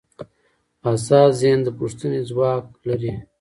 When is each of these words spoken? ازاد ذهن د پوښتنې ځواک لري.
ازاد 0.91 1.31
ذهن 1.41 1.59
د 1.63 1.67
پوښتنې 1.79 2.19
ځواک 2.29 2.65
لري. 2.87 3.13